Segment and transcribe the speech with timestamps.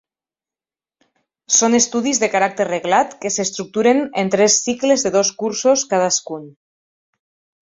[1.57, 6.51] Són estudis de caràcter reglat que s'estructuren en tres cicles de dos cursos cadascun.